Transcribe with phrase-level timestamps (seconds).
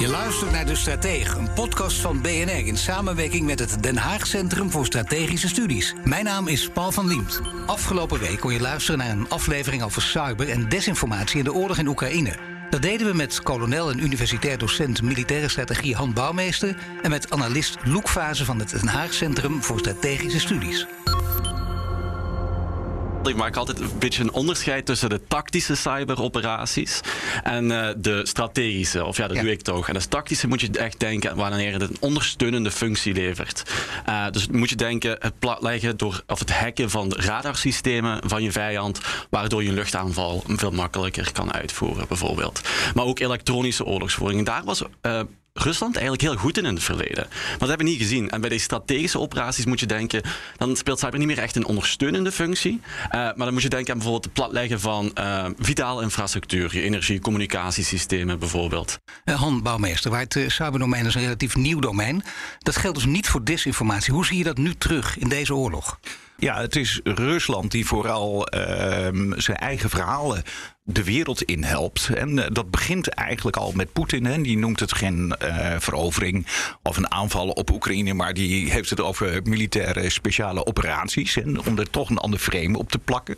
[0.00, 4.26] Je luistert naar De Stratege, een podcast van BNR in samenwerking met het Den Haag
[4.26, 5.94] Centrum voor Strategische Studies.
[6.04, 7.40] Mijn naam is Paul van Liemt.
[7.66, 11.78] Afgelopen week kon je luisteren naar een aflevering over cyber en desinformatie in de oorlog
[11.78, 12.36] in Oekraïne.
[12.70, 17.76] Dat deden we met kolonel en universitair docent militaire strategie Han Bouwmeester en met analist
[17.84, 20.86] Loek Fase van het Den Haag Centrum voor Strategische Studies.
[23.24, 27.00] Ik maak altijd een beetje een onderscheid tussen de tactische cyberoperaties
[27.42, 29.04] en uh, de strategische.
[29.04, 29.42] Of ja, dat ja.
[29.42, 29.88] doe ik toch.
[29.88, 33.62] En de tactische moet je echt denken wanneer het een ondersteunende functie levert.
[34.08, 38.52] Uh, dus moet je denken het platleggen door, of het hacken van radarsystemen van je
[38.52, 39.00] vijand,
[39.30, 42.60] waardoor je een luchtaanval veel makkelijker kan uitvoeren, bijvoorbeeld.
[42.94, 44.46] Maar ook elektronische oorlogsvoering.
[44.46, 45.20] Daar was uh,
[45.62, 47.26] Rusland eigenlijk heel goed in in het verleden.
[47.28, 48.30] Maar dat hebben we niet gezien.
[48.30, 50.22] En bij de strategische operaties moet je denken,
[50.56, 52.80] dan speelt cyber niet meer echt een ondersteunende functie.
[53.04, 56.82] Uh, maar dan moet je denken aan bijvoorbeeld het platleggen van uh, vitale infrastructuur, je
[56.82, 58.98] energie, communicatiesystemen bijvoorbeeld.
[59.24, 62.22] Uh, Han Bouwmeester, waar het cyberdomein is een relatief nieuw domein.
[62.58, 64.12] Dat geldt dus niet voor desinformatie.
[64.12, 65.98] Hoe zie je dat nu terug in deze oorlog?
[66.40, 68.46] Ja, het is Rusland die vooral
[69.36, 70.42] zijn eigen verhalen
[70.92, 72.10] de wereld in helpt.
[72.14, 74.24] En uh, dat begint eigenlijk al met Poetin.
[74.24, 74.42] Hè.
[74.42, 76.46] Die noemt het geen uh, verovering
[76.82, 81.36] of een aanval op Oekraïne, maar die heeft het over militaire speciale operaties.
[81.36, 83.36] En om er toch een ander frame op te plakken.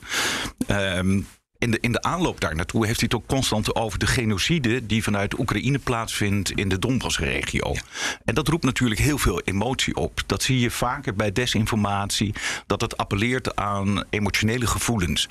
[0.68, 1.26] Um,
[1.62, 4.86] in de, in de aanloop daar naartoe heeft hij het ook constant over de genocide
[4.86, 7.72] die vanuit Oekraïne plaatsvindt in de Donbassregio.
[7.72, 7.80] Ja.
[8.24, 10.22] En dat roept natuurlijk heel veel emotie op.
[10.26, 12.34] Dat zie je vaker bij desinformatie,
[12.66, 15.26] dat het appelleert aan emotionele gevoelens.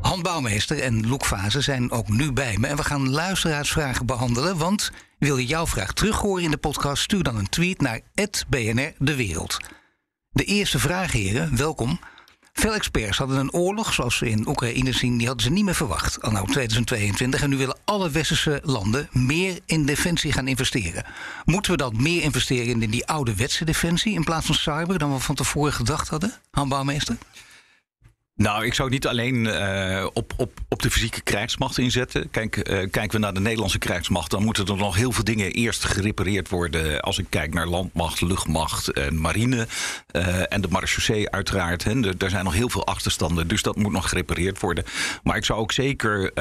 [0.00, 2.66] Han Bouwmeester en Loek Fase zijn ook nu bij me.
[2.66, 4.56] En we gaan luisteraarsvragen behandelen.
[4.56, 7.02] Want wil je jouw vraag terug horen in de podcast?
[7.02, 8.00] Stuur dan een tweet naar
[8.48, 9.56] BNR De Wereld.
[10.30, 12.00] De eerste vraag, heren, welkom.
[12.52, 15.74] Veel experts hadden een oorlog, zoals we in Oekraïne zien, die hadden ze niet meer
[15.74, 16.22] verwacht.
[16.22, 17.42] Al nou 2022.
[17.42, 21.04] En nu willen alle westerse landen meer in defensie gaan investeren.
[21.44, 25.18] Moeten we dat meer investeren in die ouderwetse defensie in plaats van cyber dan we
[25.18, 26.32] van tevoren gedacht hadden?
[26.50, 27.16] Han Bouwmeester?
[28.40, 32.30] Nou, ik zou niet alleen uh, op, op, op de fysieke krijgsmacht inzetten.
[32.30, 35.50] Kijk, uh, kijken we naar de Nederlandse krijgsmacht, dan moeten er nog heel veel dingen
[35.50, 37.00] eerst gerepareerd worden.
[37.00, 39.66] Als ik kijk naar landmacht, luchtmacht en marine
[40.12, 41.84] uh, en de marechaussee uiteraard.
[41.84, 44.84] Hè, er zijn nog heel veel achterstanden, dus dat moet nog gerepareerd worden.
[45.22, 46.32] Maar ik zou ook zeker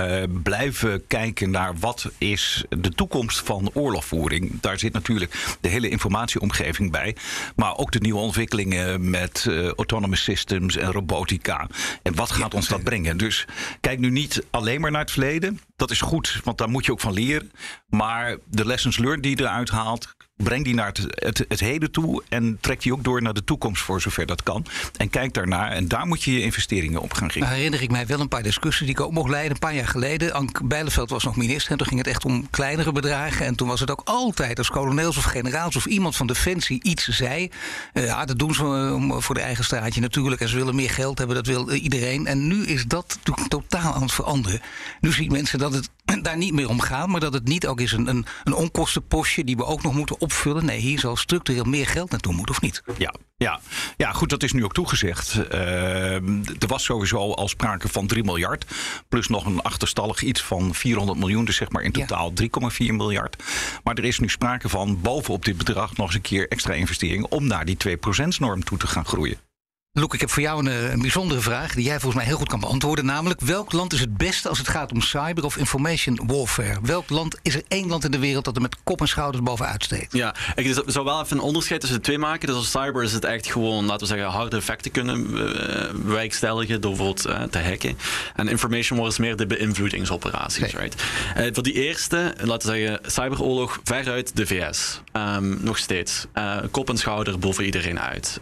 [0.44, 4.62] blijven kijken naar wat is de toekomst van oorlogvoering.
[4.62, 7.16] Daar zit natuurlijk de hele informatieomgeving bij.
[7.56, 9.46] Maar ook de nieuwe ontwikkelingen met
[9.76, 11.68] autonomous systems en robotica.
[12.02, 13.18] En wat gaat ons dat brengen?
[13.18, 13.46] Dus
[13.82, 15.60] kijk nu niet alleen maar naar het verleden.
[15.80, 17.52] Dat is goed, want daar moet je ook van leren.
[17.90, 22.24] Maar de lessons learned die je eruit haalt, breng die naar het, het, heden toe
[22.30, 24.66] en trek die ook door naar de toekomst voor zover dat kan.
[24.98, 27.42] En kijk daarnaar en daar moet je je investeringen op gaan richten.
[27.42, 29.52] Nou herinner ik mij wel een paar discussies die ik ook mocht leiden.
[29.52, 32.50] Een paar jaar geleden, Ank Bijleveld was nog minister en toen ging het echt om
[32.50, 33.46] kleinere bedragen.
[33.46, 37.08] En toen was het ook altijd als kolonels of generaals of iemand van Defensie iets
[37.08, 37.52] zei.
[37.94, 40.42] Uh, ja, dat doen ze voor de eigen straatje natuurlijk.
[40.42, 42.28] En ze willen meer geld hebben, dat wil iedereen.
[42.28, 44.62] En nu is dat totaal aan het veranderen.
[45.00, 45.90] Nu zien mensen dat het
[46.24, 49.44] daar niet meer om gaat, maar dat het niet ook is een, een, een onkostenpostje
[49.44, 50.66] die we ook nog moeten opvullen.
[50.66, 52.84] Nee, hier zal structureel meer geld naartoe moeten, of niet?
[52.98, 53.60] Ja, ja.
[53.98, 55.36] ja goed, dat is nu ook toegezegd.
[55.52, 58.66] Uh, er was sowieso al sprake van 3 miljard,
[59.10, 62.48] plus nog een achterstallig iets van 400 miljoen, dus zeg maar in totaal ja.
[62.72, 63.44] 3,4 miljard.
[63.84, 67.32] Maar er is nu sprake van bovenop dit bedrag nog eens een keer extra investeringen
[67.32, 69.49] om naar die 2%-norm toe te gaan groeien.
[69.94, 72.48] Loek, ik heb voor jou een, een, bijzondere vraag die jij volgens mij heel goed
[72.48, 73.06] kan beantwoorden.
[73.06, 76.80] Namelijk, welk land is het beste als het gaat om cyber of information warfare?
[76.82, 79.44] Welk land is er één land in de wereld dat er met kop en schouders
[79.44, 80.14] bovenuit steekt?
[80.14, 82.48] Ja, ik zou wel even een onderscheid tussen de twee maken.
[82.48, 86.82] Dus als cyber is het echt gewoon, laten we zeggen, harde effecten kunnen uh, bewerkstelligen
[86.82, 87.98] door bijvoorbeeld uh, te hacken.
[88.36, 91.04] En information war is meer de beïnvloedingsoperaties, right?
[91.38, 95.02] Uh, voor die eerste, laten we zeggen, cyberoorlog veruit de VS.
[95.14, 96.26] Um, nog steeds.
[96.72, 98.40] kop en schouder boven iedereen uit.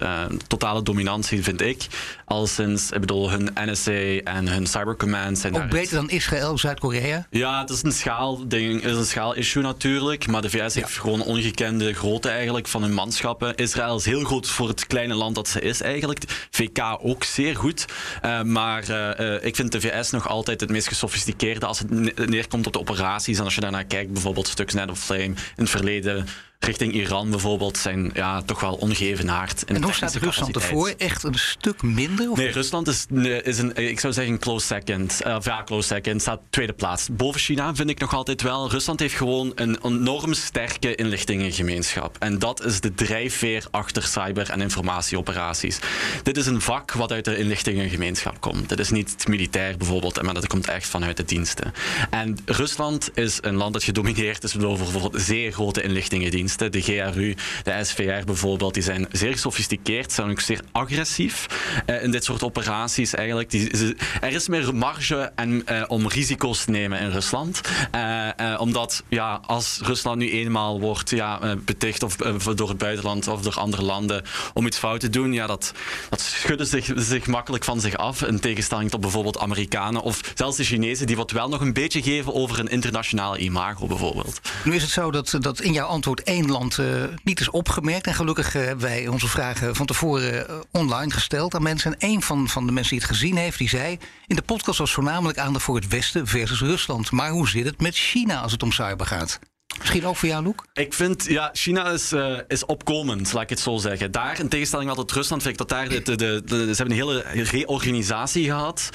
[0.47, 1.87] totale dominantie vind ik.
[2.25, 7.27] Al sinds, ik bedoel, hun NSA en hun cybercommand zijn Ook beter dan Israël, Zuid-Korea?
[7.29, 10.27] Ja, het is een schaalding, het is een schaal-issue natuurlijk.
[10.27, 10.81] Maar de VS ja.
[10.81, 13.55] heeft gewoon ongekende grootte eigenlijk van hun manschappen.
[13.55, 16.47] Israël is heel goed voor het kleine land dat ze is eigenlijk.
[16.51, 17.85] VK ook zeer goed.
[18.25, 21.89] Uh, maar uh, ik vind de VS nog altijd het meest gesofisticeerde als het
[22.29, 23.37] neerkomt op de operaties.
[23.37, 26.27] En als je daarnaar kijkt, bijvoorbeeld Stuxnet of Flame in het verleden
[26.59, 29.65] richting Iran bijvoorbeeld zijn ja, toch wel ongeëvenaard.
[29.65, 30.93] En hoe staat Rusland ervoor?
[30.97, 32.31] Echt een stuk minder?
[32.31, 32.37] Of?
[32.37, 33.05] Nee, Rusland is,
[33.43, 35.21] is een, ik zou zeggen, close second.
[35.25, 37.07] Uh, ja, close second, staat tweede plaats.
[37.11, 38.69] Boven China vind ik nog altijd wel.
[38.69, 42.15] Rusland heeft gewoon een enorm sterke inlichtingengemeenschap.
[42.19, 45.79] En dat is de drijfveer achter cyber- en informatieoperaties.
[46.23, 48.69] Dit is een vak wat uit de inlichtingengemeenschap komt.
[48.69, 51.73] Dit is niet militair bijvoorbeeld, maar dat komt echt vanuit de diensten.
[52.09, 56.46] En Rusland is een land dat gedomineerd is door bijvoorbeeld zeer grote inlichtingendiensten.
[56.55, 61.45] De GRU, de SVR bijvoorbeeld, die zijn zeer gesofisticeerd, zijn ook zeer agressief
[61.89, 63.49] uh, in dit soort operaties eigenlijk.
[63.49, 67.61] Die, er is meer marge en, uh, om risico's te nemen in Rusland.
[67.95, 72.15] Uh, omdat ja, als Rusland nu eenmaal wordt ja, beticht of,
[72.55, 74.23] door het buitenland of door andere landen
[74.53, 75.73] om iets fout te doen, ja, dat,
[76.09, 78.23] dat schudden zich, zich makkelijk van zich af.
[78.23, 82.01] In tegenstelling tot bijvoorbeeld Amerikanen of zelfs de Chinezen, die wat wel nog een beetje
[82.01, 84.41] geven over een internationale imago bijvoorbeeld.
[84.63, 88.07] Nu is het zo dat, dat in jouw antwoord één land uh, niet is opgemerkt.
[88.07, 91.93] En gelukkig uh, hebben wij onze vragen van tevoren uh, online gesteld aan mensen.
[91.93, 93.97] En één van, van de mensen die het gezien heeft, die zei...
[94.27, 97.11] in de podcast was voornamelijk aandacht voor het Westen versus Rusland.
[97.11, 99.39] Maar hoe zit het met China als het om cyber gaat?
[99.79, 100.65] Misschien ook voor jou, Loek?
[100.73, 104.11] Ik vind, ja, China is, uh, is opkomend, laat ik het zo zeggen.
[104.11, 107.43] Daar, in tegenstelling tot Rusland, vind ik dat daar, de, de, ze hebben een hele
[107.43, 108.89] reorganisatie gehad.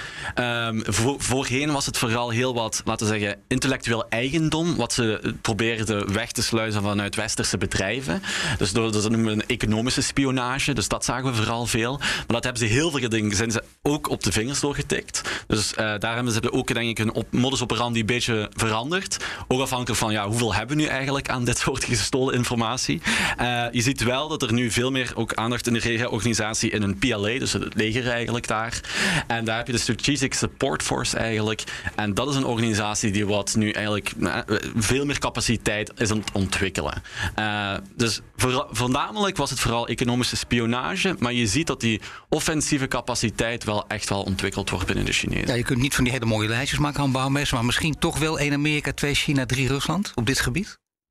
[0.82, 6.12] Voor, voorheen was het vooral heel wat, laten we zeggen, intellectueel eigendom, wat ze probeerden
[6.12, 8.22] weg te sluizen vanuit westerse bedrijven.
[8.58, 11.98] Dus door, dat noemen we een economische spionage, dus dat zagen we vooral veel.
[11.98, 15.20] Maar dat hebben ze heel veel dingen, zijn ze ook op de vingers doorgetikt.
[15.46, 19.24] Dus uh, daar hebben ze ook, denk ik, een modus operandi een beetje veranderd.
[19.48, 23.02] Ook afhankelijk van, ja, hoeveel hebben nu eigenlijk aan dit soort gestolen informatie?
[23.40, 26.82] Uh, je ziet wel dat er nu veel meer ook aandacht in de reorganisatie in
[26.82, 28.80] een PLA, dus het leger eigenlijk daar.
[29.26, 31.64] En daar heb je de Strategic Support Force eigenlijk.
[31.94, 34.38] En dat is een organisatie die wat nu eigenlijk uh,
[34.76, 37.02] veel meer capaciteit is aan het ontwikkelen.
[37.38, 42.88] Uh, dus voor, voornamelijk was het vooral economische spionage, maar je ziet dat die offensieve
[42.88, 45.46] capaciteit wel echt wel ontwikkeld wordt binnen de Chinezen.
[45.46, 48.18] Ja, je kunt niet van die hele mooie lijstjes maken aan bouwmessen, maar misschien toch
[48.18, 50.61] wel één Amerika, twee China, drie Rusland op dit gebied?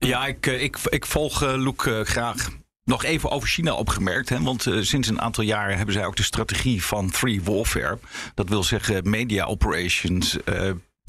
[0.05, 2.49] Ja, ik, ik, ik volg uh, Loek uh, graag.
[2.83, 6.23] Nog even over China opgemerkt, hè, want sinds een aantal jaren hebben zij ook de
[6.23, 7.99] strategie van Free Warfare.
[8.33, 10.37] Dat wil zeggen media operations,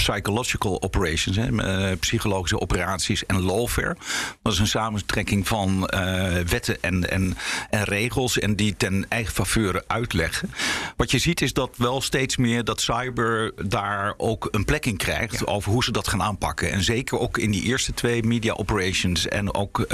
[0.02, 3.96] psychological operations, hè, uh, psychologische operaties en lawfare.
[4.42, 7.36] Dat is een samentrekking van uh, wetten en, en,
[7.70, 10.50] en regels en die ten eigen faveur uitleggen.
[10.96, 14.96] Wat je ziet is dat wel steeds meer dat cyber daar ook een plek in
[14.96, 15.44] krijgt ja.
[15.44, 16.70] over hoe ze dat gaan aanpakken.
[16.70, 19.86] En zeker ook in die eerste twee media operations en ook uh,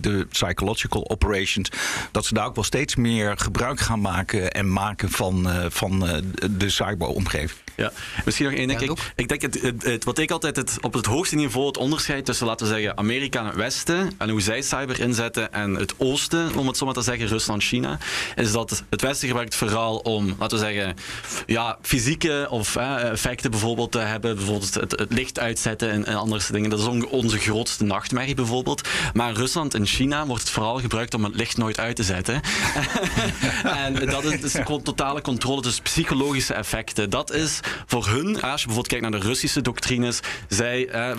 [0.00, 1.70] de psychological operations,
[2.10, 6.70] dat ze daar ook wel steeds meer gebruik gaan maken en maken van, van de
[6.70, 7.62] cyberomgeving.
[7.76, 7.92] Ja,
[8.24, 8.80] misschien nog één ding.
[8.80, 11.76] Ja, ik, ik denk het, het, wat ik altijd het, op het hoogste niveau het
[11.76, 15.74] onderscheid tussen, laten we zeggen, Amerika en het Westen en hoe zij cyber inzetten en
[15.74, 17.98] het Oosten, om het zo maar te zeggen, Rusland, China,
[18.34, 20.96] is dat het Westen gebruikt vooral om, laten we zeggen,
[21.46, 26.70] ja, fysieke of eh, effecten bijvoorbeeld te hebben, bijvoorbeeld het, licht uitzetten en, andere dingen.
[26.70, 28.88] Dat is on, onze grootste nachtmerrie bijvoorbeeld.
[29.14, 32.02] Maar in Rusland en China wordt het vooral gebruikt om het licht nooit uit te
[32.02, 32.40] zetten.
[33.84, 37.10] en dat is, is totale controle, dus psychologische effecten.
[37.10, 41.16] Dat is voor hun, als je bijvoorbeeld kijkt naar de Russische doctrines, zij eh,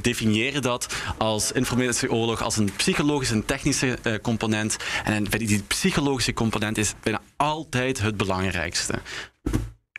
[0.00, 4.76] definiëren dat als informatieoorlog als een psychologische en technische uh, component.
[5.04, 8.94] En die psychologische component is bijna altijd het belangrijkste.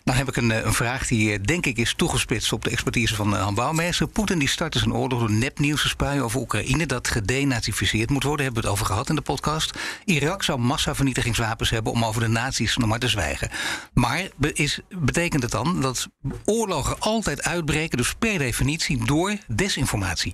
[0.03, 3.33] Nou heb ik een, een, vraag die denk ik is toegespitst op de expertise van
[3.33, 4.07] Han Bouwmeester.
[4.07, 8.23] Poetin die start dus een oorlog door nepnieuws te spuien over Oekraïne dat gedenazificeerd moet
[8.23, 8.45] worden.
[8.45, 9.79] Hebben we het over gehad in de podcast.
[10.05, 13.49] Irak zou massavernietigingswapens hebben om over de nazi's nog maar te zwijgen.
[13.93, 16.07] Maar is, betekent het dan dat
[16.45, 20.33] oorlogen altijd uitbreken, dus per definitie door desinformatie?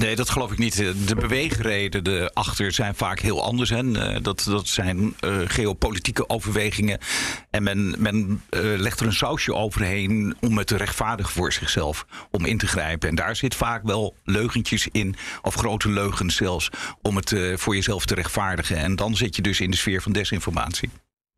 [0.00, 0.76] Nee, dat geloof ik niet.
[1.06, 3.70] De beweegredenen erachter zijn vaak heel anders.
[3.70, 4.20] Hè.
[4.20, 6.98] Dat, dat zijn uh, geopolitieke overwegingen.
[7.50, 12.06] En men, men uh, legt er een sausje overheen om het te rechtvaardigen voor zichzelf.
[12.30, 13.08] Om in te grijpen.
[13.08, 15.16] En daar zit vaak wel leugentjes in.
[15.42, 16.70] Of grote leugens zelfs.
[17.02, 18.76] Om het voor jezelf te rechtvaardigen.
[18.76, 20.90] En dan zit je dus in de sfeer van desinformatie.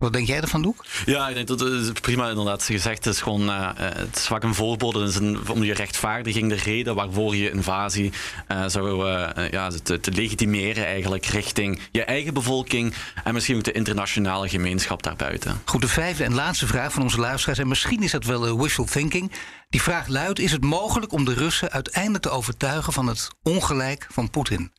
[0.03, 0.85] Wat denk jij ervan, Doek?
[1.05, 3.05] Ja, ik denk dat het prima inderdaad gezegd.
[3.05, 5.01] Het is gewoon uh, het is vaak een voorbode.
[5.01, 8.13] Het is een, om je rechtvaardiging, de reden waarvoor je invasie
[8.49, 12.95] uh, zou uh, ja, te, te, legitimeren eigenlijk richting je eigen bevolking
[13.25, 15.61] en misschien ook de internationale gemeenschap daarbuiten.
[15.65, 17.59] Goed, de vijfde en laatste vraag van onze luisteraars.
[17.59, 19.33] En misschien is dat wel wishful thinking.
[19.69, 24.07] Die vraag luidt, is het mogelijk om de Russen uiteindelijk te overtuigen van het ongelijk
[24.11, 24.73] van Poetin?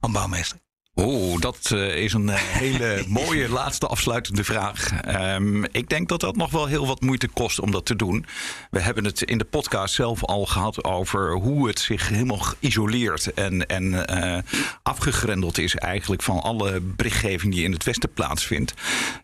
[0.00, 0.58] Van Bouwmeester.
[1.00, 4.90] Oh, dat uh, is een hele mooie laatste afsluitende vraag.
[5.34, 8.26] Um, ik denk dat dat nog wel heel wat moeite kost om dat te doen.
[8.70, 13.34] We hebben het in de podcast zelf al gehad over hoe het zich helemaal isoleert
[13.34, 14.38] en, en uh,
[14.82, 18.74] afgegrendeld is eigenlijk van alle berichtgeving die in het Westen plaatsvindt.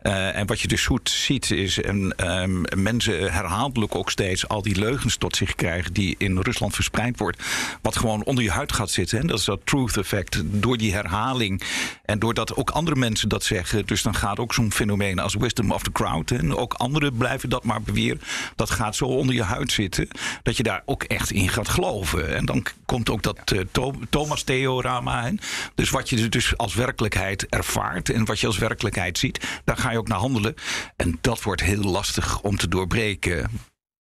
[0.03, 4.63] Uh, en wat je dus goed ziet is en, um, mensen herhaaldelijk ook steeds al
[4.63, 7.43] die leugens tot zich krijgen die in Rusland verspreid wordt.
[7.83, 9.19] Wat gewoon onder je huid gaat zitten.
[9.19, 10.43] En dat is dat truth effect.
[10.45, 11.65] Door die herhaling
[12.05, 15.71] en doordat ook andere mensen dat zeggen, dus dan gaat ook zo'n fenomeen als wisdom
[15.71, 16.31] of the crowd.
[16.31, 18.21] En ook anderen blijven dat maar beweren.
[18.57, 20.09] Dat gaat zo onder je huid zitten,
[20.43, 22.37] dat je daar ook echt in gaat geloven.
[22.37, 25.33] En dan komt ook dat uh, Thomas-theorema.
[25.75, 29.91] Dus wat je dus als werkelijkheid ervaart en wat je als werkelijkheid ziet, daar ga
[29.91, 30.55] je ook naar handelen.
[30.97, 33.51] En dat wordt heel lastig om te doorbreken.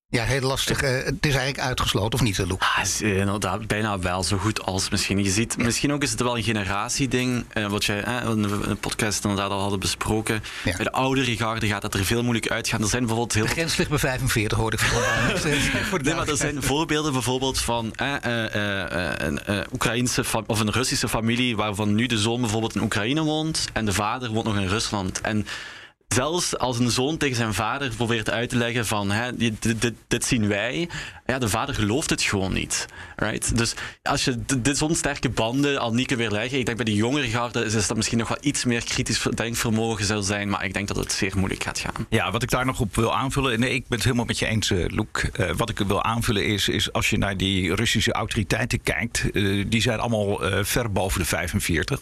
[0.08, 0.82] Ja, heel lastig.
[0.82, 2.58] Uh, het is eigenlijk uitgesloten, of niet, Luc?
[2.58, 5.24] Ah, is inderdaad bijna wel zo goed als misschien.
[5.24, 8.76] Je ziet, misschien ook is het wel een generatieding, uh, wat jij uh, in de
[8.80, 10.42] podcast inderdaad al hadden besproken.
[10.64, 10.76] Ja.
[10.76, 12.82] Bij de oudere garde gaat dat er veel moeilijk uitgaan.
[12.82, 13.44] Er zijn bijvoorbeeld heel...
[13.44, 17.92] De grens ligt bij 45, hoorde ik van nee, maar er zijn voorbeelden bijvoorbeeld van
[17.96, 19.40] een
[19.72, 23.92] Oekraïnse of een Russische familie waarvan nu de zoon bijvoorbeeld in Oekraïne woont en de
[23.92, 25.20] vader woont nog in Rusland.
[25.20, 25.46] En
[26.08, 29.94] zelfs als een zoon tegen zijn vader probeert uit te leggen van hè, dit, dit,
[30.08, 30.88] dit, zien wij,
[31.26, 32.86] ja, de vader gelooft het gewoon niet.
[33.16, 33.56] Right?
[33.56, 36.94] Dus als je dit zo'n sterke banden al niet kunt weerleggen, ik denk bij de
[36.94, 40.74] jongere garde is dat misschien nog wel iets meer kritisch denkvermogen zou zijn, maar ik
[40.74, 42.06] denk dat het zeer moeilijk gaat gaan.
[42.08, 44.46] Ja, wat ik daar nog op wil aanvullen, nee, ik ben het helemaal met je
[44.46, 45.06] eens, uh, Luc.
[45.40, 49.64] Uh, wat ik wil aanvullen is, is als je naar die Russische autoriteiten kijkt, uh,
[49.68, 52.00] die zijn allemaal ver boven de 45.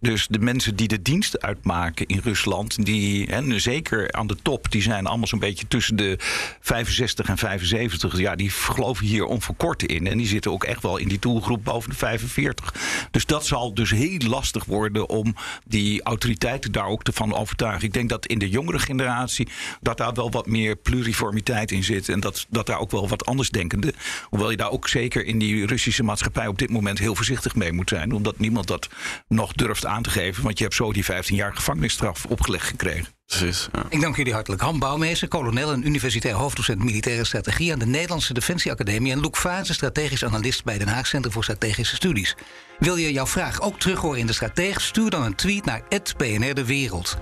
[0.00, 4.82] Dus de mensen die de dienst uitmaken in Rusland, die zeker aan de top, die
[4.82, 6.16] zijn allemaal zo'n beetje tussen de
[6.60, 8.18] 65 en 75.
[8.18, 10.06] Ja, die geloven hier onverkort in.
[10.06, 12.74] En die zitten ook echt wel in die doelgroep boven de 45.
[13.10, 15.34] Dus dat zal dus heel lastig worden om
[15.64, 17.84] die autoriteiten daar ook te van overtuigen.
[17.84, 19.48] Ik denk dat in de jongere generatie
[19.80, 22.08] dat daar wel wat meer pluriformiteit in zit.
[22.08, 23.94] En dat, dat daar ook wel wat anders denkende.
[24.28, 27.72] Hoewel je daar ook zeker in die Russische maatschappij op dit moment heel voorzichtig mee
[27.72, 28.12] moet zijn.
[28.12, 28.88] Omdat niemand dat
[29.28, 30.42] nog durft aan te geven.
[30.42, 33.15] Want je hebt zo die 15 jaar gevangenisstraf opgelegd gekregen.
[33.26, 33.68] Precies.
[33.88, 34.62] Ik dank jullie hartelijk.
[34.62, 39.12] Han Bouwmeester, kolonel en universitair hoofddocent militaire strategie aan de Nederlandse Defensieacademie.
[39.12, 42.36] En Loek Fase, strategisch analist bij Den Haag Centrum voor Strategische Studies.
[42.78, 44.80] Wil je jouw vraag ook terug horen in de stratege?
[44.80, 45.82] Stuur dan een tweet naar
[46.16, 47.16] @bnr de Wereld.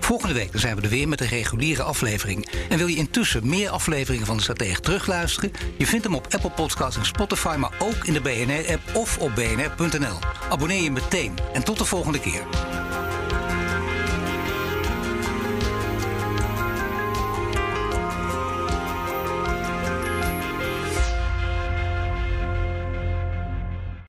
[0.00, 2.48] Volgende week zijn we er weer met een reguliere aflevering.
[2.68, 5.50] En wil je intussen meer afleveringen van de Stratege terugluisteren?
[5.78, 9.34] Je vindt hem op Apple Podcasts en Spotify, maar ook in de BNR-app of op
[9.34, 10.18] bnr.nl.
[10.50, 12.69] Abonneer je meteen en tot de volgende keer.